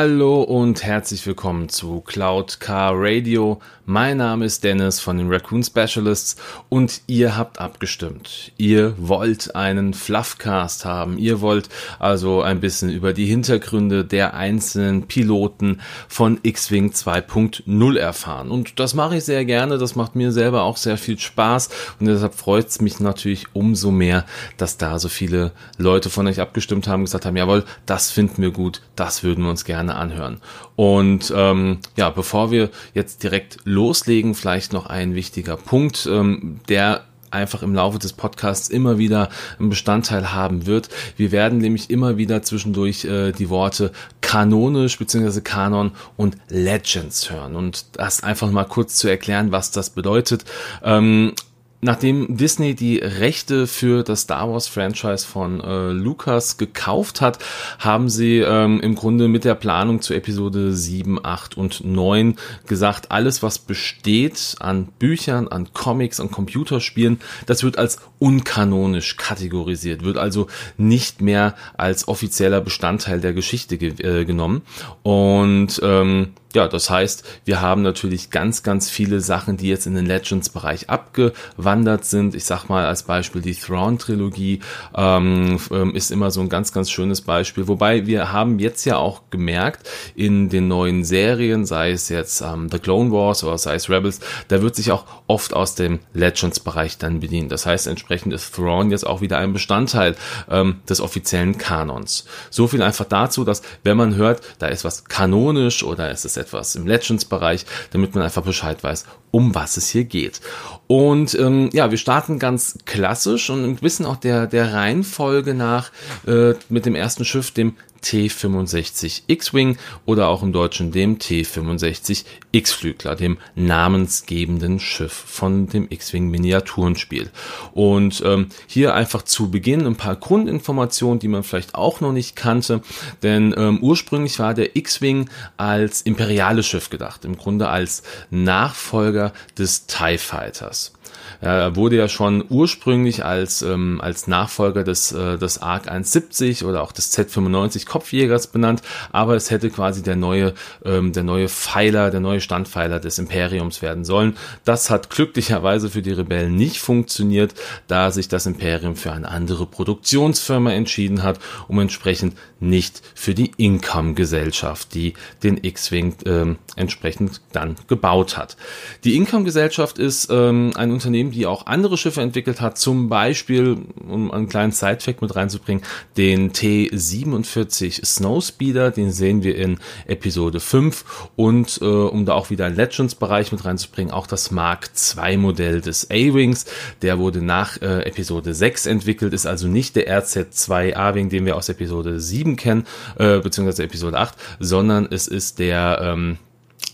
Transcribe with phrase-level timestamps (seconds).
[0.00, 3.58] Hallo und herzlich willkommen zu Cloud Car Radio.
[3.84, 6.36] Mein Name ist Dennis von den Raccoon Specialists
[6.68, 8.52] und ihr habt abgestimmt.
[8.58, 11.18] Ihr wollt einen Fluffcast haben.
[11.18, 11.68] Ihr wollt
[11.98, 18.52] also ein bisschen über die Hintergründe der einzelnen Piloten von X-Wing 2.0 erfahren.
[18.52, 19.78] Und das mache ich sehr gerne.
[19.78, 23.90] Das macht mir selber auch sehr viel Spaß und deshalb freut es mich natürlich umso
[23.90, 24.26] mehr,
[24.58, 28.52] dass da so viele Leute von euch abgestimmt haben, gesagt haben, jawohl, das finden wir
[28.52, 30.40] gut, das würden wir uns gerne anhören.
[30.76, 37.04] Und ähm, ja, bevor wir jetzt direkt loslegen, vielleicht noch ein wichtiger Punkt, ähm, der
[37.30, 39.28] einfach im Laufe des Podcasts immer wieder
[39.58, 40.88] einen Bestandteil haben wird.
[41.16, 45.40] Wir werden nämlich immer wieder zwischendurch äh, die Worte kanonisch bzw.
[45.40, 47.56] Kanon und Legends hören.
[47.56, 50.44] Und das einfach mal kurz zu erklären, was das bedeutet.
[50.82, 51.32] Ähm,
[51.80, 57.38] Nachdem Disney die Rechte für das Star Wars Franchise von äh, Lucas gekauft hat,
[57.78, 63.12] haben sie ähm, im Grunde mit der Planung zu Episode 7, 8 und 9 gesagt,
[63.12, 70.18] alles was besteht an Büchern, an Comics, an Computerspielen, das wird als unkanonisch kategorisiert, wird
[70.18, 74.62] also nicht mehr als offizieller Bestandteil der Geschichte ge äh, genommen.
[75.04, 79.94] Und ähm, ja, das heißt, wir haben natürlich ganz, ganz viele Sachen, die jetzt in
[79.94, 82.34] den Legends-Bereich abgewandert sind.
[82.34, 84.58] Ich sag mal als Beispiel die Thrawn-Trilogie
[84.96, 87.68] ähm, ähm, ist immer so ein ganz, ganz schönes Beispiel.
[87.68, 92.68] Wobei wir haben jetzt ja auch gemerkt, in den neuen Serien, sei es jetzt ähm,
[92.68, 96.98] The Clone Wars oder sei es Rebels, da wird sich auch oft aus dem Legends-Bereich
[96.98, 97.52] dann bedient.
[97.52, 100.16] Das heißt, entsprechend ist Thrawn jetzt auch wieder ein Bestandteil
[100.50, 102.26] ähm, des offiziellen Kanons.
[102.50, 106.34] So viel einfach dazu, dass wenn man hört, da ist was kanonisch oder ist es
[106.48, 110.40] etwas im Legends-Bereich, damit man einfach Bescheid weiß, um was es hier geht.
[110.86, 115.90] Und ähm, ja, wir starten ganz klassisch und ein bisschen auch der, der Reihenfolge nach
[116.26, 123.16] äh, mit dem ersten Schiff, dem T65 X-Wing oder auch im Deutschen dem T65 X-Flügler,
[123.16, 127.30] dem namensgebenden Schiff von dem X-Wing Miniaturenspiel.
[127.72, 132.36] Und ähm, hier einfach zu Beginn ein paar Grundinformationen, die man vielleicht auch noch nicht
[132.36, 132.82] kannte,
[133.22, 139.86] denn ähm, ursprünglich war der X-Wing als imperiales Schiff gedacht, im Grunde als Nachfolger des
[139.86, 140.92] TIE Fighters.
[141.40, 146.82] Er wurde ja schon ursprünglich als, ähm, als Nachfolger des, äh, des ARC 170 oder
[146.82, 148.82] auch des Z95 Kopfjägers benannt,
[149.12, 150.54] aber es hätte quasi der neue,
[150.84, 154.36] ähm, der neue Pfeiler, der neue Standpfeiler des Imperiums werden sollen.
[154.64, 157.54] Das hat glücklicherweise für die Rebellen nicht funktioniert,
[157.86, 161.38] da sich das Imperium für eine andere Produktionsfirma entschieden hat,
[161.68, 168.56] um entsprechend nicht für die Income-Gesellschaft, die den X-Wing ähm, entsprechend dann gebaut hat.
[169.04, 173.78] Die Income-Gesellschaft ist ähm, ein Unternehmen, die auch andere Schiffe entwickelt hat, zum Beispiel,
[174.08, 175.82] um einen kleinen Side-Fact mit reinzubringen,
[176.16, 182.66] den T-47 Snowspeeder, den sehen wir in Episode 5 und äh, um da auch wieder
[182.66, 186.66] einen Legends-Bereich mit reinzubringen, auch das Mark II-Modell des A-Wings,
[187.02, 191.56] der wurde nach äh, Episode 6 entwickelt, ist also nicht der RZ2 A-Wing, den wir
[191.56, 192.86] aus Episode 7 kennen,
[193.18, 196.38] äh, beziehungsweise Episode 8, sondern es ist der, ähm,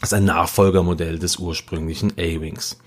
[0.03, 2.78] ist ein Nachfolgermodell des ursprünglichen A-Wings.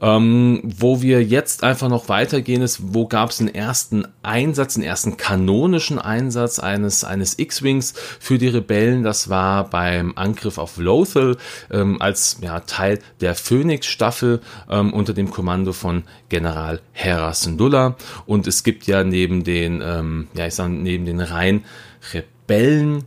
[0.00, 4.82] Ähm, wo wir jetzt einfach noch weitergehen, ist, wo gab es den ersten Einsatz, den
[4.82, 9.02] ersten kanonischen Einsatz eines, eines X-Wings für die Rebellen.
[9.02, 11.36] Das war beim Angriff auf Lothal
[11.70, 14.40] ähm, als ja, Teil der Phoenix-Staffel
[14.70, 17.96] ähm, unter dem Kommando von General Hera Syndulla.
[18.26, 21.64] Und es gibt ja neben den, ähm, ja, ich sag, neben den rein
[22.12, 23.04] Rebellen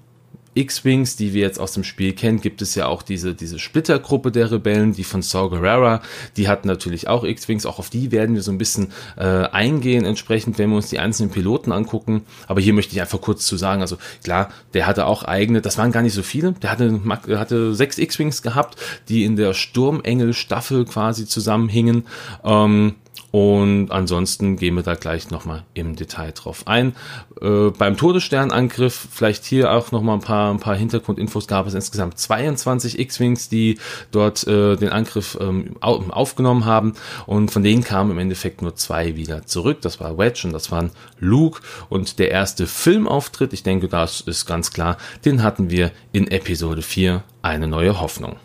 [0.55, 4.31] X-Wings, die wir jetzt aus dem Spiel kennen, gibt es ja auch diese, diese Splittergruppe
[4.31, 6.01] der Rebellen, die von Saw Gerrera,
[6.37, 10.05] die hat natürlich auch X-Wings, auch auf die werden wir so ein bisschen äh, eingehen,
[10.05, 12.23] entsprechend, wenn wir uns die einzelnen Piloten angucken.
[12.47, 15.77] Aber hier möchte ich einfach kurz zu sagen, also klar, der hatte auch eigene, das
[15.77, 17.01] waren gar nicht so viele, der hatte,
[17.37, 18.77] hatte sechs X-Wings gehabt,
[19.09, 22.05] die in der Sturmengel-Staffel quasi zusammenhingen.
[22.43, 22.95] Ähm,
[23.33, 26.95] und ansonsten gehen wir da gleich nochmal im Detail drauf ein.
[27.41, 32.19] Äh, beim Todessternangriff, vielleicht hier auch nochmal ein paar, ein paar Hintergrundinfos, gab es insgesamt
[32.19, 33.79] 22 X-Wings, die
[34.11, 36.93] dort äh, den Angriff ähm, aufgenommen haben.
[37.25, 39.81] Und von denen kamen im Endeffekt nur zwei wieder zurück.
[39.81, 41.61] Das war Wedge und das waren Luke.
[41.89, 46.83] Und der erste Filmauftritt, ich denke, das ist ganz klar, den hatten wir in Episode
[46.83, 48.35] 4, eine neue Hoffnung.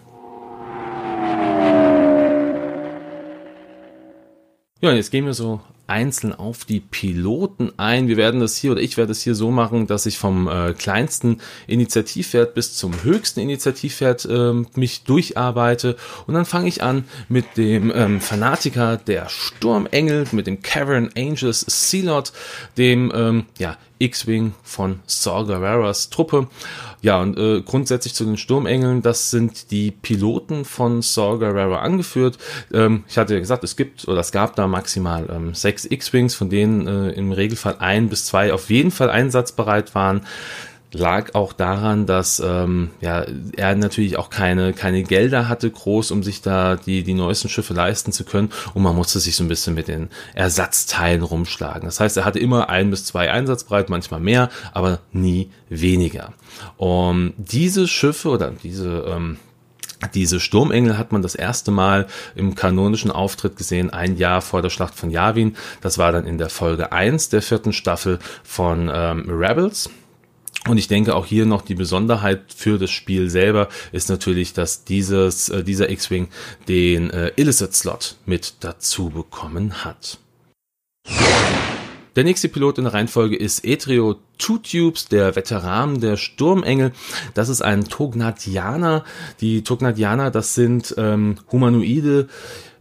[4.80, 8.08] Ja, jetzt gehen wir so einzeln auf die Piloten ein.
[8.08, 10.74] Wir werden das hier oder ich werde es hier so machen, dass ich vom äh,
[10.74, 15.96] kleinsten Initiativwert bis zum höchsten Initiativwert äh, mich durcharbeite.
[16.26, 21.64] Und dann fange ich an mit dem ähm, Fanatiker der Sturmengel, mit dem Cavern Angels
[21.66, 22.32] Sealot,
[22.76, 26.48] dem ähm, ja, X-Wing von Saw Gerreras Truppe.
[27.00, 32.38] Ja, und äh, grundsätzlich zu den Sturmengeln, das sind die Piloten von Saw Gerrera angeführt.
[32.72, 36.34] Ähm, ich hatte ja gesagt, es gibt oder es gab da maximal ähm, sechs X-Wings,
[36.34, 40.22] von denen äh, im Regelfall ein bis zwei auf jeden Fall einsatzbereit waren
[40.92, 43.26] lag auch daran, dass ähm, ja,
[43.56, 47.74] er natürlich auch keine, keine Gelder hatte, groß, um sich da die, die neuesten Schiffe
[47.74, 48.50] leisten zu können.
[48.74, 51.84] Und man musste sich so ein bisschen mit den Ersatzteilen rumschlagen.
[51.84, 56.32] Das heißt, er hatte immer ein bis zwei einsatzbereit, manchmal mehr, aber nie weniger.
[56.76, 59.38] Und diese Schiffe oder diese ähm,
[60.14, 62.06] diese Sturmengel hat man das erste Mal
[62.36, 65.56] im kanonischen Auftritt gesehen, ein Jahr vor der Schlacht von Yavin.
[65.80, 69.90] Das war dann in der Folge 1 der vierten Staffel von ähm, Rebels.
[70.66, 74.84] Und ich denke auch hier noch die Besonderheit für das Spiel selber ist natürlich, dass
[74.84, 76.28] dieses, äh, dieser X-Wing
[76.68, 80.18] den äh, Illicit-Slot mit dazu bekommen hat.
[82.18, 86.90] Der nächste Pilot in der Reihenfolge ist Etrio Two Tubes, der Veteran der Sturmengel.
[87.34, 89.04] Das ist ein Tognatianer.
[89.40, 92.26] Die Tognatianer, das sind ähm, Humanoide,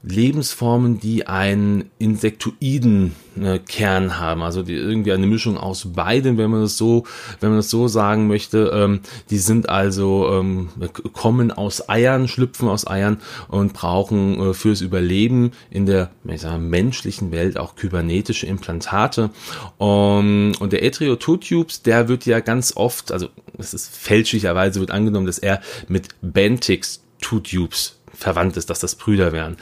[0.03, 6.49] Lebensformen, die einen insektoiden äh, Kern haben, also die irgendwie eine Mischung aus beiden, wenn
[6.49, 7.03] man das so,
[7.39, 8.71] wenn man das so sagen möchte.
[8.73, 10.69] Ähm, die sind also ähm,
[11.13, 17.31] kommen aus Eiern, schlüpfen aus Eiern und brauchen äh, fürs Überleben in der sagen, menschlichen
[17.31, 19.29] Welt auch kybernetische Implantate.
[19.77, 25.25] Um, und der Etriototubes, der wird ja ganz oft, also es ist fälschlicherweise wird angenommen,
[25.25, 29.57] dass er mit Bentix Tutubes verwandt ist, dass das Brüder wären.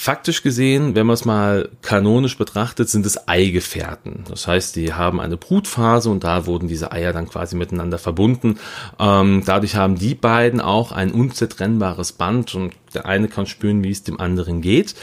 [0.00, 4.22] Faktisch gesehen, wenn man es mal kanonisch betrachtet, sind es Eigefährten.
[4.28, 8.60] Das heißt, die haben eine Brutphase und da wurden diese Eier dann quasi miteinander verbunden.
[9.00, 13.90] Ähm, dadurch haben die beiden auch ein unzertrennbares Band und der eine kann spüren, wie
[13.90, 14.94] es dem anderen geht.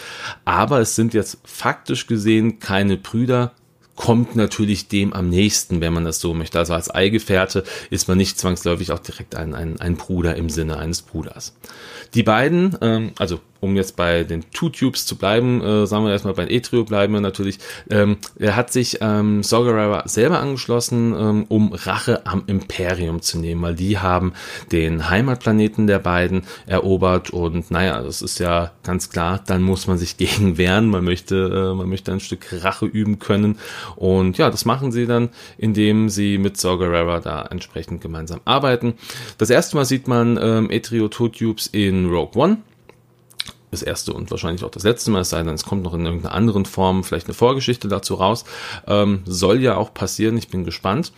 [0.46, 3.52] Aber es sind jetzt faktisch gesehen keine Brüder,
[3.96, 6.60] kommt natürlich dem am nächsten, wenn man das so möchte.
[6.60, 10.78] Also als Eigefährte ist man nicht zwangsläufig auch direkt ein, ein, ein Bruder im Sinne
[10.78, 11.56] eines Bruders.
[12.14, 16.12] Die beiden, ähm, also um jetzt bei den Two Tubes zu bleiben, äh, sagen wir
[16.12, 17.60] erstmal bei Etrio bleiben wir natürlich.
[17.90, 23.62] Ähm, er hat sich ähm, Sorgarera selber angeschlossen, ähm, um Rache am Imperium zu nehmen,
[23.62, 24.34] weil die haben
[24.72, 29.98] den Heimatplaneten der beiden erobert und naja, das ist ja ganz klar, dann muss man
[29.98, 33.58] sich gegen wehren, man möchte, äh, man möchte ein Stück Rache üben können
[33.96, 38.94] und ja, das machen sie dann, indem sie mit Sorgarera da entsprechend gemeinsam arbeiten.
[39.38, 42.58] Das erste Mal sieht man ähm, Etrio Two Tubes in Rogue One
[43.76, 46.06] das erste und wahrscheinlich auch das letzte Mal, es sei denn, es kommt noch in
[46.06, 48.46] irgendeiner anderen Form vielleicht eine Vorgeschichte dazu raus.
[48.88, 51.12] Ähm, soll ja auch passieren, ich bin gespannt.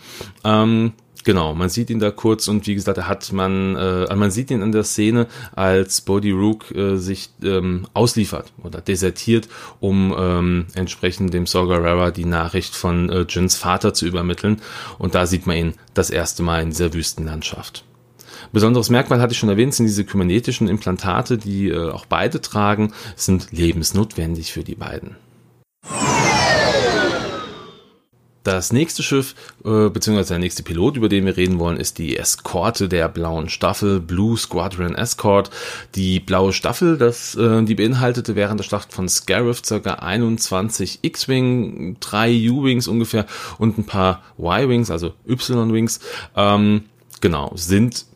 [0.44, 0.92] Ähm,
[1.24, 4.50] Genau, man sieht ihn da kurz und wie gesagt, er hat man, äh, man sieht
[4.50, 9.48] ihn in der Szene, als Bodhi Rook äh, sich ähm, ausliefert oder desertiert,
[9.80, 14.62] um ähm, entsprechend dem Sorgarera die Nachricht von äh, Jins Vater zu übermitteln.
[14.98, 17.84] Und da sieht man ihn das erste Mal in dieser Wüstenlandschaft.
[18.52, 22.92] Besonderes Merkmal hatte ich schon erwähnt, sind diese kybernetischen Implantate, die äh, auch beide tragen,
[23.16, 25.16] sind lebensnotwendig für die beiden.
[28.48, 32.16] Das nächste Schiff, äh, beziehungsweise der nächste Pilot, über den wir reden wollen, ist die
[32.16, 35.50] Eskorte der blauen Staffel, Blue Squadron Escort.
[35.94, 39.92] Die blaue Staffel, das, äh, die beinhaltete während der Schlacht von Scarif ca.
[39.96, 43.26] 21 X-Wing, drei U-Wings ungefähr
[43.58, 46.00] und ein paar Y-Wings, also Y-Wings.
[46.34, 46.84] Ähm,
[47.20, 48.06] genau, sind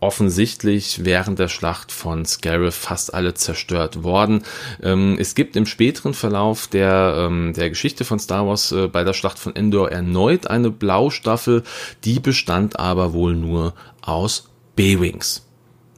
[0.00, 4.42] offensichtlich während der Schlacht von Scarif fast alle zerstört worden.
[4.82, 9.04] Ähm, es gibt im späteren Verlauf der, ähm, der Geschichte von Star Wars äh, bei
[9.04, 11.62] der Schlacht von Endor erneut eine Blaustaffel,
[12.04, 15.46] die bestand aber wohl nur aus B-Wings.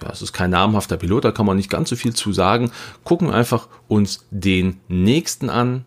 [0.02, 2.72] Ja, es ist kein namhafter Pilot, da kann man nicht ganz so viel zu sagen.
[3.04, 5.86] Gucken einfach uns den nächsten an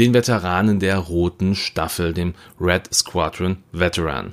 [0.00, 4.32] den Veteranen der roten Staffel, dem Red Squadron Veteran.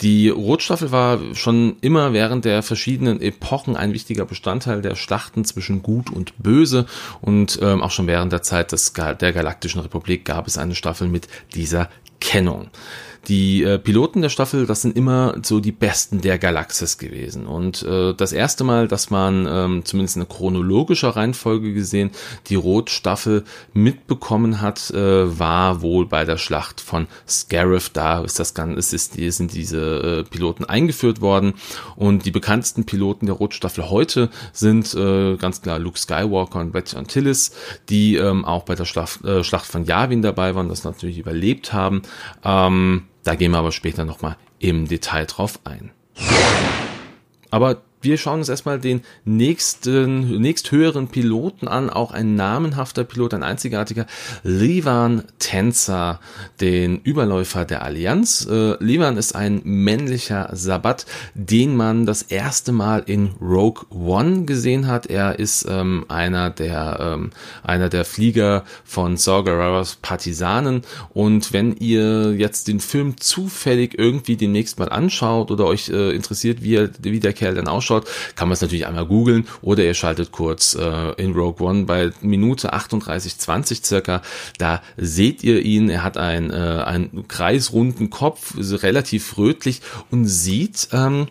[0.00, 5.82] Die Rotstaffel war schon immer während der verschiedenen Epochen ein wichtiger Bestandteil der Schlachten zwischen
[5.82, 6.86] Gut und Böse
[7.20, 11.08] und ähm, auch schon während der Zeit des, der Galaktischen Republik gab es eine Staffel
[11.08, 12.70] mit dieser Kennung.
[13.28, 17.46] Die äh, Piloten der Staffel, das sind immer so die besten der Galaxis gewesen.
[17.46, 22.10] Und äh, das erste Mal, dass man ähm, zumindest in chronologischer Reihenfolge gesehen
[22.48, 27.90] die Rot-Staffel mitbekommen hat, äh, war wohl bei der Schlacht von Scarif.
[27.90, 31.54] Da ist das Ganze, ist, ist, sind diese äh, Piloten eingeführt worden.
[31.94, 36.96] Und die bekanntesten Piloten der Rot-Staffel heute sind äh, ganz klar Luke Skywalker und Betty
[36.96, 37.52] Antilles,
[37.88, 41.72] die ähm, auch bei der Schlacht, äh, Schlacht von Yavin dabei waren, das natürlich überlebt
[41.72, 42.02] haben.
[42.44, 45.92] Ähm, da gehen wir aber später nochmal im Detail drauf ein.
[47.50, 53.42] Aber wir schauen uns erstmal den nächsten, nächsthöheren Piloten an, auch ein namenhafter Pilot, ein
[53.42, 54.06] einzigartiger,
[54.42, 56.20] Levan Tänzer,
[56.60, 58.46] den Überläufer der Allianz.
[58.50, 64.86] Äh, Levan ist ein männlicher Sabbat, den man das erste Mal in Rogue One gesehen
[64.86, 65.06] hat.
[65.06, 67.30] Er ist ähm, einer der ähm,
[67.62, 69.42] einer der Flieger von Saw
[70.02, 76.14] Partisanen und wenn ihr jetzt den Film zufällig irgendwie demnächst mal anschaut oder euch äh,
[76.14, 79.46] interessiert, wie, er, wie der Kerl denn ausschaut, anschaut, kann man es natürlich einmal googeln
[79.60, 84.22] oder ihr schaltet kurz äh, in Rogue One bei Minute 38,20 circa.
[84.58, 85.90] Da seht ihr ihn.
[85.90, 89.80] Er hat einen, äh, einen kreisrunden Kopf, relativ rötlich
[90.10, 91.28] und sieht ähm,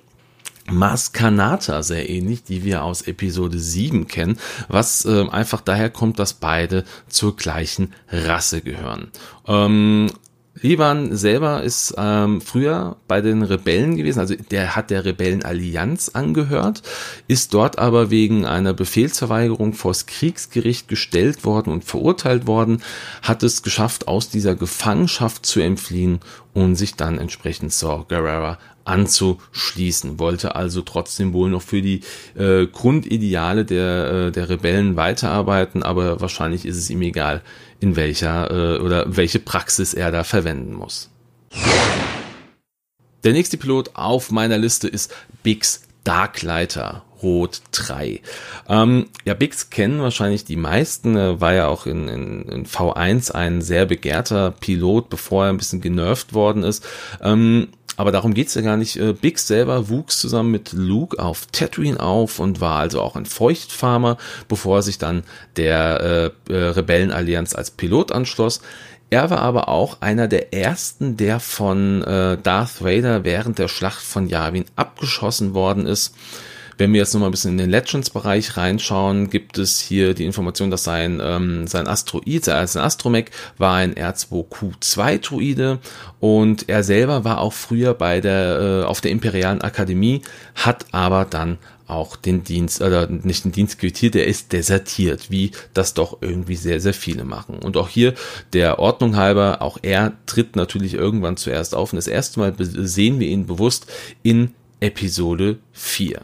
[0.69, 4.37] Maskanata sehr ähnlich, die wir aus Episode 7 kennen,
[4.67, 9.11] was äh, einfach daher kommt, dass beide zur gleichen Rasse gehören.
[9.47, 10.09] Ähm,
[10.53, 16.81] Liban selber ist ähm, früher bei den Rebellen gewesen, also der hat der Rebellenallianz angehört,
[17.27, 22.83] ist dort aber wegen einer Befehlsverweigerung vors Kriegsgericht gestellt worden und verurteilt worden,
[23.21, 26.19] hat es geschafft, aus dieser Gefangenschaft zu entfliehen
[26.53, 32.01] und sich dann entsprechend Saw Gerrera anzuschließen, wollte also trotzdem wohl noch für die
[32.35, 37.41] äh, Grundideale der, äh, der Rebellen weiterarbeiten, aber wahrscheinlich ist es ihm egal,
[37.81, 41.09] in welcher äh, oder welche Praxis er da verwenden muss.
[43.23, 48.21] Der nächste Pilot auf meiner Liste ist Biggs Darklighter Rot 3.
[48.67, 51.15] Ähm, ja, Bix kennen wahrscheinlich die meisten.
[51.15, 55.57] Er war ja auch in, in, in, V1 ein sehr begehrter Pilot, bevor er ein
[55.57, 56.85] bisschen genervt worden ist.
[57.21, 58.97] Ähm, aber darum geht's ja gar nicht.
[58.97, 63.25] Äh, Bix selber wuchs zusammen mit Luke auf Tatooine auf und war also auch ein
[63.25, 64.17] Feuchtfarmer,
[64.47, 65.23] bevor er sich dann
[65.57, 68.61] der äh, äh, Rebellenallianz als Pilot anschloss.
[69.09, 74.01] Er war aber auch einer der ersten, der von äh, Darth Vader während der Schlacht
[74.01, 76.15] von Yavin abgeschossen worden ist.
[76.77, 80.71] Wenn wir jetzt nochmal ein bisschen in den Legends-Bereich reinschauen, gibt es hier die Information,
[80.71, 83.25] dass sein, ähm, sein Asteroid, also sein Astromech,
[83.57, 85.79] war ein R2Q2-Druide
[86.19, 90.21] und er selber war auch früher bei der, äh, auf der Imperialen Akademie,
[90.55, 91.57] hat aber dann
[91.91, 96.55] auch den Dienst, oder nicht den Dienst quittiert, der ist desertiert, wie das doch irgendwie
[96.55, 97.59] sehr, sehr viele machen.
[97.59, 98.13] Und auch hier
[98.53, 101.91] der Ordnung halber, auch er tritt natürlich irgendwann zuerst auf.
[101.91, 103.91] Und das erste Mal sehen wir ihn bewusst
[104.23, 106.21] in Episode 4.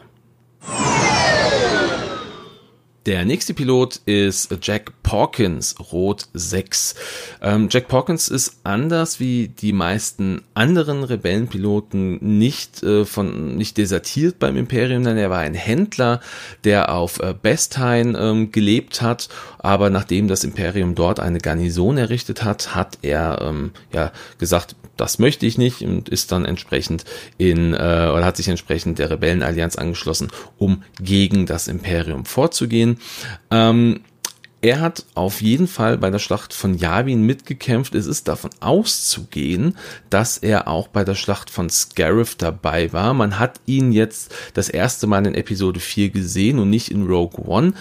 [3.08, 6.94] Der nächste Pilot ist Jack Porkins, Rot 6.
[7.40, 14.38] Ähm, Jack Porkins ist anders wie die meisten anderen Rebellenpiloten nicht äh, von nicht desertiert
[14.38, 16.20] beim Imperium, denn er war ein Händler,
[16.64, 22.44] der auf äh, Besthain ähm, gelebt hat, aber nachdem das Imperium dort eine Garnison errichtet
[22.44, 27.06] hat, hat er ähm, ja gesagt, das möchte ich nicht und ist dann entsprechend
[27.38, 32.98] in äh, oder hat sich entsprechend der Rebellenallianz angeschlossen, um gegen das Imperium vorzugehen.
[33.50, 34.00] Ähm,
[34.60, 37.94] er hat auf jeden Fall bei der Schlacht von Yavin mitgekämpft.
[37.94, 39.76] Es ist davon auszugehen,
[40.10, 43.14] dass er auch bei der Schlacht von Scarif dabei war.
[43.14, 47.46] Man hat ihn jetzt das erste Mal in Episode 4 gesehen und nicht in Rogue
[47.46, 47.72] One.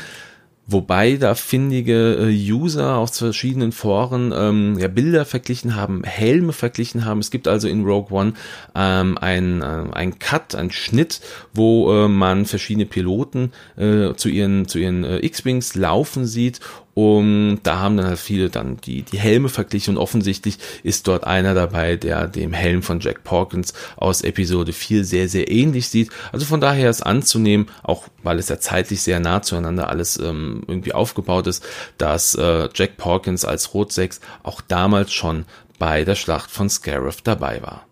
[0.69, 7.05] Wobei da findige äh, User aus verschiedenen Foren ähm, ja, Bilder verglichen haben, Helme verglichen
[7.05, 7.19] haben.
[7.19, 8.33] Es gibt also in Rogue One
[8.75, 11.21] ähm, ein, äh, ein Cut, ein Schnitt,
[11.53, 16.59] wo äh, man verschiedene Piloten äh, zu ihren, zu ihren äh, X-Wings laufen sieht
[16.97, 21.25] und da haben dann halt viele dann die, die Helme verglichen und offensichtlich ist dort
[21.25, 26.09] einer dabei, der dem Helm von Jack Porkins aus Episode 4 sehr, sehr ähnlich sieht.
[26.31, 30.63] Also von daher ist anzunehmen, auch weil es ja zeitlich sehr nah zueinander alles ähm,
[30.65, 31.63] irgendwie aufgebaut ist,
[31.99, 35.45] dass äh, Jack Porkins als Rot 6 auch damals schon
[35.77, 37.85] bei der Schlacht von Scarif dabei war.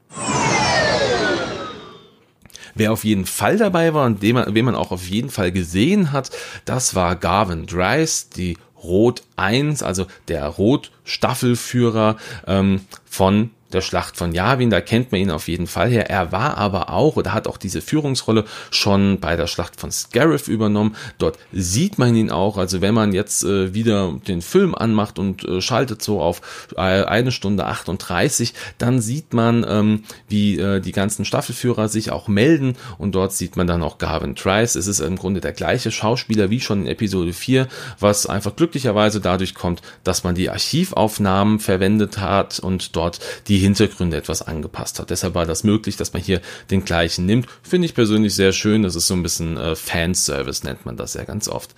[2.74, 5.52] Wer auf jeden Fall dabei war und den man, wen man auch auf jeden Fall
[5.52, 6.32] gesehen hat,
[6.66, 12.18] das war Garvin Dries, die Rot 1, also der Rot-Staffelführer
[12.48, 16.10] ähm, von der Schlacht von Yavin, da kennt man ihn auf jeden Fall her.
[16.10, 20.48] Er war aber auch oder hat auch diese Führungsrolle schon bei der Schlacht von Scarif
[20.48, 20.96] übernommen.
[21.18, 22.58] Dort sieht man ihn auch.
[22.58, 26.82] Also wenn man jetzt äh, wieder den Film anmacht und äh, schaltet so auf äh,
[26.82, 32.76] eine Stunde 38, dann sieht man, ähm, wie äh, die ganzen Staffelführer sich auch melden
[32.98, 34.76] und dort sieht man dann auch Garvin Trice.
[34.76, 37.68] Es ist im Grunde der gleiche Schauspieler wie schon in Episode 4,
[38.00, 43.62] was einfach glücklicherweise dadurch kommt, dass man die Archivaufnahmen verwendet hat und dort die die
[43.62, 45.12] Hintergründe etwas angepasst hat.
[45.12, 47.48] Deshalb war das möglich, dass man hier den gleichen nimmt.
[47.64, 48.84] Finde ich persönlich sehr schön.
[48.84, 51.74] Das ist so ein bisschen äh, Fanservice, nennt man das ja ganz oft.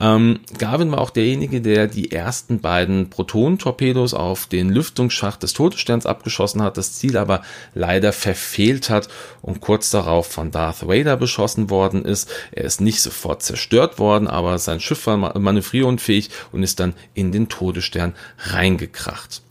[0.00, 6.06] Ähm, Garvin war auch derjenige, der die ersten beiden Proton-Torpedos auf den Lüftungsschacht des Todessterns
[6.06, 9.08] abgeschossen hat, das Ziel aber leider verfehlt hat
[9.42, 12.28] und kurz darauf von Darth Vader beschossen worden ist.
[12.50, 17.30] Er ist nicht sofort zerstört worden, aber sein Schiff war manövrierunfähig und ist dann in
[17.30, 19.42] den Todesstern reingekracht.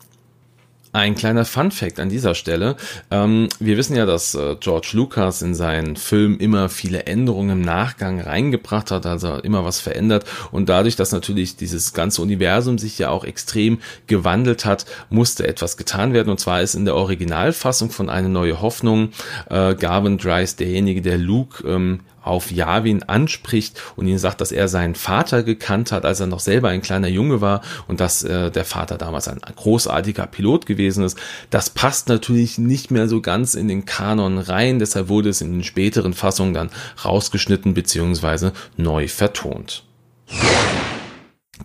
[0.94, 2.76] Ein kleiner Fun fact an dieser Stelle.
[3.12, 7.62] Ähm, wir wissen ja, dass äh, George Lucas in seinen Film immer viele Änderungen im
[7.62, 10.26] Nachgang reingebracht hat, also immer was verändert.
[10.52, 15.78] Und dadurch, dass natürlich dieses ganze Universum sich ja auch extrem gewandelt hat, musste etwas
[15.78, 16.30] getan werden.
[16.30, 19.12] Und zwar ist in der Originalfassung von Eine neue Hoffnung
[19.50, 24.68] äh, Garvin Dries derjenige, der Luke ähm, auf Yavin anspricht und ihn sagt, dass er
[24.68, 28.52] seinen Vater gekannt hat, als er noch selber ein kleiner Junge war und dass äh,
[28.52, 31.18] der Vater damals ein großartiger Pilot gewesen ist.
[31.50, 35.52] Das passt natürlich nicht mehr so ganz in den Kanon rein, deshalb wurde es in
[35.52, 36.70] den späteren Fassungen dann
[37.04, 38.52] rausgeschnitten bzw.
[38.78, 39.84] neu vertont.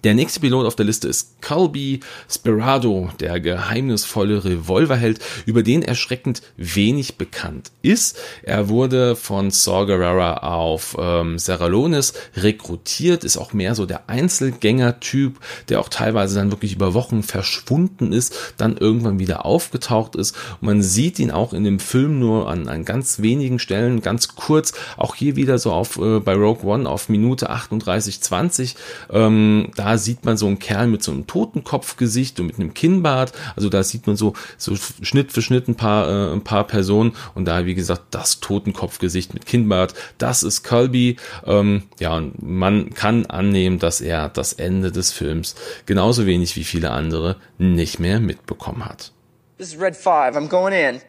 [0.05, 6.43] Der nächste Pilot auf der Liste ist Colby Sperado, der geheimnisvolle Revolverheld, über den erschreckend
[6.57, 8.19] wenig bekannt ist.
[8.43, 15.39] Er wurde von Saw Gerrera auf ähm, Serralonis rekrutiert, ist auch mehr so der Einzelgänger-Typ,
[15.69, 20.37] der auch teilweise dann wirklich über Wochen verschwunden ist, dann irgendwann wieder aufgetaucht ist.
[20.61, 24.37] Und man sieht ihn auch in dem Film nur an, an ganz wenigen Stellen, ganz
[24.37, 28.77] kurz, auch hier wieder so auf äh, bei Rogue One auf Minute 38, 20.
[29.11, 33.33] Ähm, da sieht man so einen Kerl mit so einem Totenkopfgesicht und mit einem Kinnbart.
[33.55, 37.15] Also da sieht man so, so Schnitt für Schnitt ein paar, äh, ein paar Personen.
[37.35, 41.17] Und da, wie gesagt, das Totenkopfgesicht mit Kinnbart, das ist Colby.
[41.45, 45.55] Ähm, ja, und man kann annehmen, dass er das Ende des Films
[45.87, 49.13] genauso wenig wie viele andere nicht mehr mitbekommen hat.
[49.59, 51.01] This is Red 5, I'm going in.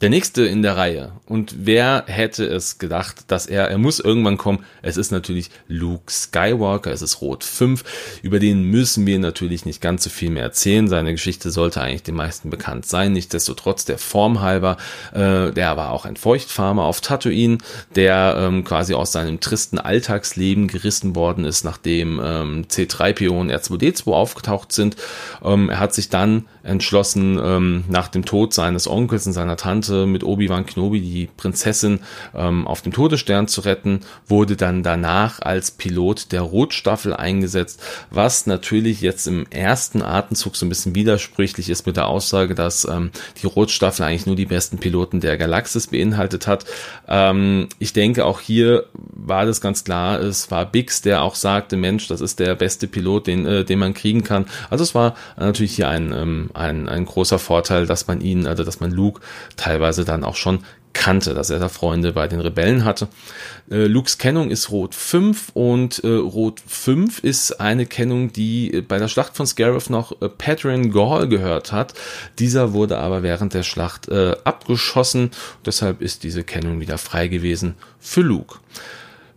[0.00, 1.12] Der nächste in der Reihe.
[1.26, 4.64] Und wer hätte es gedacht, dass er, er muss irgendwann kommen.
[4.80, 7.84] Es ist natürlich Luke Skywalker, es ist Rot 5.
[8.22, 10.88] Über den müssen wir natürlich nicht ganz so viel mehr erzählen.
[10.88, 13.12] Seine Geschichte sollte eigentlich den meisten bekannt sein.
[13.12, 14.78] Nichtsdestotrotz der Form halber,
[15.12, 17.58] äh, der war auch ein Feuchtfarmer auf Tatooine,
[17.94, 24.10] der ähm, quasi aus seinem tristen Alltagsleben gerissen worden ist, nachdem ähm, C3PO und R2D2
[24.10, 24.96] aufgetaucht sind.
[25.44, 29.89] Ähm, er hat sich dann entschlossen, ähm, nach dem Tod seines Onkels und seiner Tante
[29.90, 32.00] mit Obi-Wan Kenobi die Prinzessin
[32.34, 38.46] ähm, auf dem Todesstern zu retten, wurde dann danach als Pilot der Rotstaffel eingesetzt, was
[38.46, 43.10] natürlich jetzt im ersten Atemzug so ein bisschen widersprüchlich ist mit der Aussage, dass ähm,
[43.42, 46.64] die Rotstaffel eigentlich nur die besten Piloten der Galaxis beinhaltet hat.
[47.08, 51.76] Ähm, ich denke, auch hier war das ganz klar, es war Bix, der auch sagte,
[51.76, 54.46] Mensch, das ist der beste Pilot, den, äh, den man kriegen kann.
[54.68, 58.64] Also es war natürlich hier ein ähm, ein, ein großer Vorteil, dass man ihn, also
[58.64, 59.20] dass man Luke
[59.56, 60.60] teilweise dann auch schon
[60.92, 63.08] kannte, dass er da Freunde bei den Rebellen hatte.
[63.70, 68.98] Äh, Lukes Kennung ist Rot 5 und äh, Rot 5 ist eine Kennung, die bei
[68.98, 71.94] der Schlacht von Scarif noch äh, Patron Gall gehört hat.
[72.38, 75.30] Dieser wurde aber während der Schlacht äh, abgeschossen.
[75.64, 78.58] Deshalb ist diese Kennung wieder frei gewesen für Luke.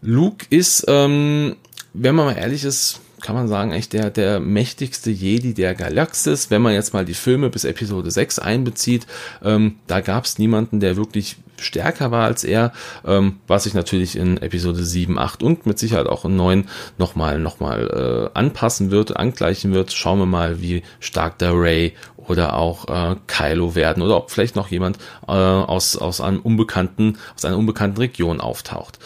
[0.02, 1.56] Luke ist, ähm,
[1.94, 6.52] wenn man mal ehrlich ist, kann man sagen, echt der, der mächtigste Jedi der Galaxis.
[6.52, 9.08] Wenn man jetzt mal die Filme bis Episode 6 einbezieht,
[9.44, 12.74] ähm, da gab es niemanden, der wirklich stärker war als er,
[13.06, 17.40] ähm, was sich natürlich in Episode 7, 8 und mit Sicherheit auch in 9 nochmal
[17.40, 19.94] noch mal, äh, anpassen wird, angleichen wird.
[19.94, 24.58] Schauen wir mal, wie stark der Ray oder auch äh, Kylo werden oder ob vielleicht
[24.58, 29.00] noch jemand äh, aus, aus einem unbekannten, aus einer unbekannten Region auftaucht.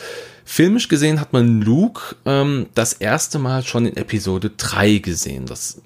[0.49, 5.45] Filmisch gesehen hat man Luke ähm, das erste Mal schon in Episode 3 gesehen.
[5.45, 5.81] Das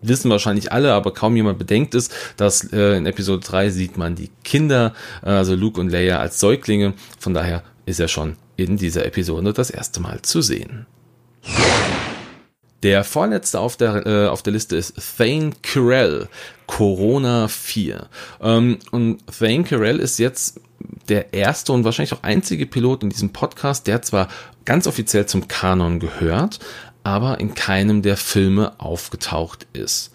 [0.00, 4.14] wissen wahrscheinlich alle, aber kaum jemand bedenkt es, dass äh, in Episode 3 sieht man
[4.14, 6.94] die Kinder, äh, also Luke und Leia als Säuglinge.
[7.18, 10.86] Von daher ist er schon in dieser Episode das erste Mal zu sehen.
[12.82, 16.28] Der vorletzte auf der, äh, auf der Liste ist Thane Carell,
[16.66, 18.08] Corona 4.
[18.40, 20.60] Ähm, und Thane Carell ist jetzt
[21.08, 24.28] der erste und wahrscheinlich auch einzige Pilot in diesem Podcast, der zwar
[24.64, 26.60] ganz offiziell zum Kanon gehört,
[27.02, 30.12] aber in keinem der Filme aufgetaucht ist.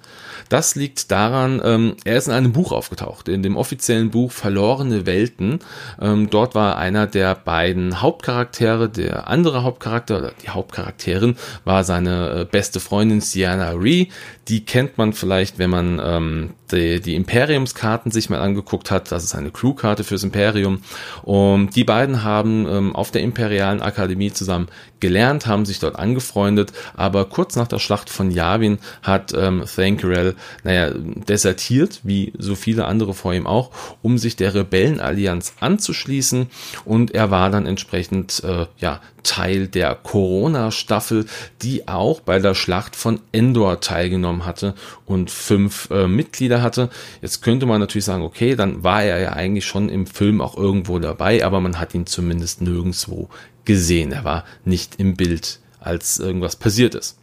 [0.53, 5.07] Das liegt daran, ähm, er ist in einem Buch aufgetaucht, in dem offiziellen Buch Verlorene
[5.07, 5.57] Welten.
[5.99, 12.41] Ähm, dort war einer der beiden Hauptcharaktere, der andere Hauptcharakter oder die Hauptcharakterin war seine
[12.41, 14.09] äh, beste Freundin Sienna Ree.
[14.47, 19.11] Die kennt man vielleicht, wenn man ähm, die, die Imperiumskarten sich mal angeguckt hat.
[19.11, 20.81] Das ist eine Crew-Karte fürs Imperium.
[21.21, 24.67] Und die beiden haben ähm, auf der Imperialen Akademie zusammen
[25.03, 30.35] gelernt, haben sich dort angefreundet, aber kurz nach der Schlacht von Yavin hat ähm, Thankerel,
[30.63, 36.47] naja, desertiert, wie so viele andere vor ihm auch, um sich der Rebellenallianz anzuschließen
[36.85, 41.25] und er war dann entsprechend, äh, ja, Teil der Corona-Staffel,
[41.61, 46.89] die auch bei der Schlacht von Endor teilgenommen hatte und fünf äh, Mitglieder hatte.
[47.21, 50.57] Jetzt könnte man natürlich sagen, okay, dann war er ja eigentlich schon im Film auch
[50.57, 53.29] irgendwo dabei, aber man hat ihn zumindest nirgendwo
[53.65, 54.11] gesehen.
[54.11, 57.17] Er war nicht im Bild, als irgendwas passiert ist.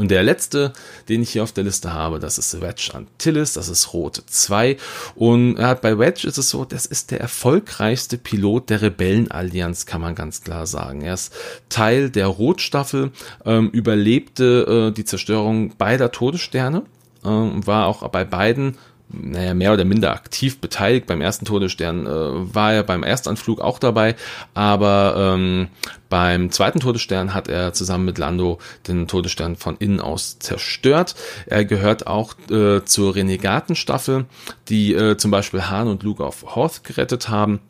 [0.00, 0.72] Und der letzte,
[1.10, 4.78] den ich hier auf der Liste habe, das ist Wedge Antilles, das ist Rot 2.
[5.14, 10.14] Und bei Wedge ist es so, das ist der erfolgreichste Pilot der Rebellenallianz, kann man
[10.14, 11.02] ganz klar sagen.
[11.02, 11.34] Er ist
[11.68, 13.10] Teil der Rotstaffel,
[13.44, 16.84] ähm, überlebte äh, die Zerstörung beider Todessterne,
[17.22, 18.78] äh, war auch bei beiden
[19.12, 21.06] naja, mehr oder minder aktiv beteiligt.
[21.06, 22.10] Beim ersten Todesstern äh,
[22.54, 24.14] war er beim Erstanflug auch dabei,
[24.54, 25.68] aber ähm,
[26.08, 31.14] beim zweiten Todesstern hat er zusammen mit Lando den Todesstern von innen aus zerstört.
[31.46, 34.26] Er gehört auch äh, zur Renegatenstaffel,
[34.68, 37.60] die äh, zum Beispiel Han und Luke auf Hoth gerettet haben.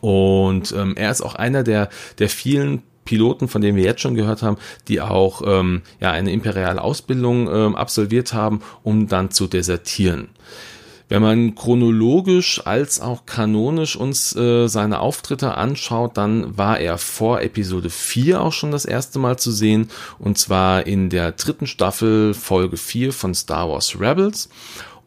[0.00, 4.14] Und ähm, er ist auch einer der, der vielen Piloten, von denen wir jetzt schon
[4.14, 4.56] gehört haben,
[4.88, 10.28] die auch ähm, ja eine imperiale Ausbildung ähm, absolviert haben, um dann zu desertieren.
[11.10, 17.40] Wenn man chronologisch als auch kanonisch uns äh, seine Auftritte anschaut, dann war er vor
[17.40, 22.32] Episode 4 auch schon das erste Mal zu sehen und zwar in der dritten Staffel
[22.32, 24.50] Folge 4 von Star Wars Rebels.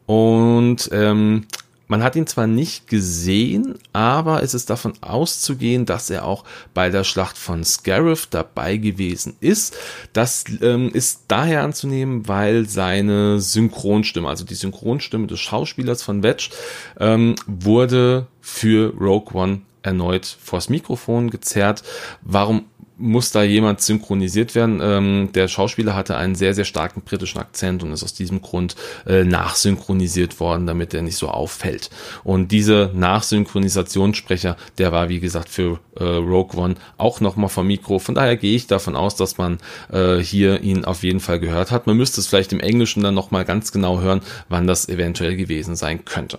[0.04, 1.46] Und ähm,
[1.86, 6.90] man hat ihn zwar nicht gesehen, aber es ist davon auszugehen, dass er auch bei
[6.90, 9.76] der Schlacht von Scarif dabei gewesen ist.
[10.12, 16.50] Das ähm, ist daher anzunehmen, weil seine Synchronstimme, also die Synchronstimme des Schauspielers von Wedge,
[16.98, 21.82] ähm, wurde für Rogue One erneut vors Mikrofon gezerrt.
[22.22, 22.64] Warum
[22.96, 24.80] muss da jemand synchronisiert werden.
[24.82, 28.76] Ähm, der Schauspieler hatte einen sehr, sehr starken britischen Akzent und ist aus diesem Grund
[29.06, 31.90] äh, nachsynchronisiert worden, damit er nicht so auffällt.
[32.22, 37.98] Und diese Nachsynchronisationssprecher, der war, wie gesagt, für äh, Rogue One auch nochmal vom Mikro.
[37.98, 39.58] Von daher gehe ich davon aus, dass man
[39.92, 41.86] äh, hier ihn auf jeden Fall gehört hat.
[41.86, 45.74] Man müsste es vielleicht im Englischen dann nochmal ganz genau hören, wann das eventuell gewesen
[45.74, 46.38] sein könnte.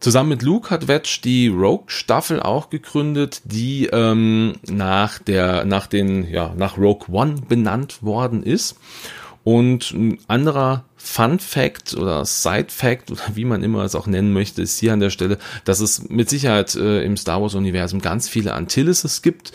[0.00, 6.26] Zusammen mit Luke hat Wedge die Rogue-Staffel auch gegründet, die ähm, nach der, nach den,
[6.26, 8.78] ja, nach Rogue One benannt worden ist.
[9.44, 14.32] Und ein anderer Fun Fact oder Side Fact oder wie man immer es auch nennen
[14.32, 18.00] möchte, ist hier an der Stelle, dass es mit Sicherheit äh, im Star Wars Universum
[18.00, 19.52] ganz viele Antilleses gibt,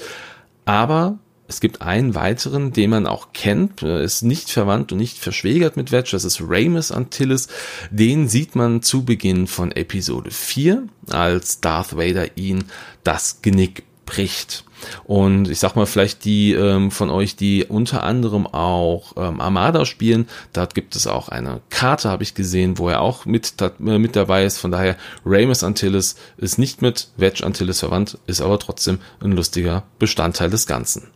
[0.65, 5.77] aber es gibt einen weiteren, den man auch kennt, ist nicht verwandt und nicht verschwägert
[5.77, 7.47] mit Wedge, das ist Ramus Antilles.
[7.91, 12.65] Den sieht man zu Beginn von Episode 4, als Darth Vader ihn
[13.03, 14.63] das Genick bricht.
[15.03, 19.86] Und ich sag mal, vielleicht die ähm, von euch, die unter anderem auch ähm, Armada
[19.86, 23.79] spielen, dort gibt es auch eine Karte, habe ich gesehen, wo er auch mit, dat,
[23.79, 24.58] äh, mit dabei ist.
[24.58, 29.84] Von daher, Ramus Antilles ist nicht mit Wedge Antilles verwandt, ist aber trotzdem ein lustiger
[29.97, 31.14] Bestandteil des Ganzen.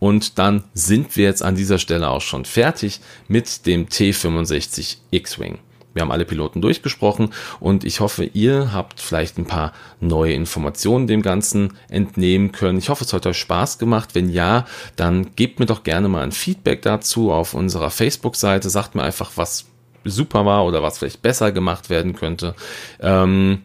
[0.00, 5.58] Und dann sind wir jetzt an dieser Stelle auch schon fertig mit dem T65 X-Wing.
[5.92, 11.06] Wir haben alle Piloten durchgesprochen und ich hoffe, ihr habt vielleicht ein paar neue Informationen
[11.06, 12.78] dem Ganzen entnehmen können.
[12.78, 14.14] Ich hoffe, es hat euch Spaß gemacht.
[14.14, 18.70] Wenn ja, dann gebt mir doch gerne mal ein Feedback dazu auf unserer Facebook-Seite.
[18.70, 19.66] Sagt mir einfach, was
[20.04, 22.54] super war oder was vielleicht besser gemacht werden könnte.
[23.00, 23.62] Ähm,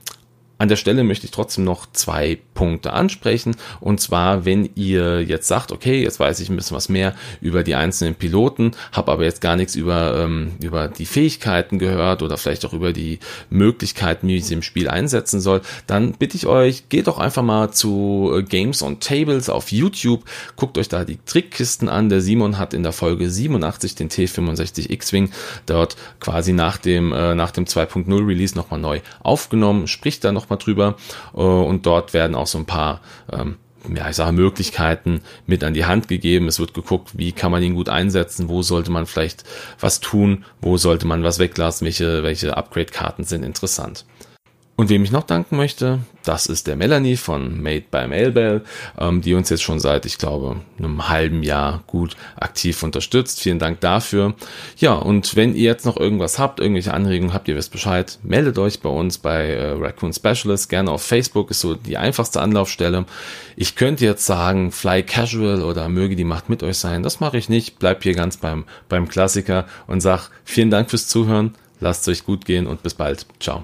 [0.58, 3.56] an der Stelle möchte ich trotzdem noch zwei Punkte ansprechen.
[3.82, 7.63] Und zwar, wenn ihr jetzt sagt, okay, jetzt weiß ich ein bisschen was mehr über
[7.63, 12.38] die einzelnen Piloten, habe aber jetzt gar nichts über, ähm, über die Fähigkeiten gehört oder
[12.38, 16.48] vielleicht auch über die Möglichkeiten, wie ich sie im Spiel einsetzen soll, dann bitte ich
[16.48, 20.24] euch, geht doch einfach mal zu äh, Games on Tables auf YouTube,
[20.56, 22.08] guckt euch da die Trickkisten an.
[22.08, 25.32] Der Simon hat in der Folge 87 den T65 X-Wing
[25.65, 30.60] dort quasi nach dem, äh, dem 2.0 Release nochmal neu aufgenommen, spricht da noch nochmal
[30.60, 30.95] drüber.
[31.34, 33.58] Äh, und dort werden auch so ein paar ähm,
[33.93, 36.47] ja, ich sage Möglichkeiten mit an die Hand gegeben.
[36.47, 39.43] Es wird geguckt, wie kann man ihn gut einsetzen, wo sollte man vielleicht
[39.79, 44.05] was tun, wo sollte man was weglassen, welche, welche Upgrade-Karten sind interessant.
[44.78, 48.62] Und wem ich noch danken möchte, das ist der Melanie von Made by Mailbell,
[49.00, 53.40] ähm, die uns jetzt schon seit, ich glaube, einem halben Jahr gut aktiv unterstützt.
[53.40, 54.34] Vielen Dank dafür.
[54.76, 58.58] Ja, und wenn ihr jetzt noch irgendwas habt, irgendwelche Anregungen habt, ihr wisst Bescheid, meldet
[58.58, 60.68] euch bei uns bei äh, Raccoon Specialist.
[60.68, 63.06] Gerne auf Facebook ist so die einfachste Anlaufstelle.
[63.56, 67.02] Ich könnte jetzt sagen, fly casual oder möge die Macht mit euch sein.
[67.02, 67.80] Das mache ich nicht.
[67.80, 71.56] Bleib hier ganz beim, beim Klassiker und sag vielen Dank fürs Zuhören.
[71.80, 73.26] Lasst es euch gut gehen und bis bald.
[73.40, 73.64] Ciao.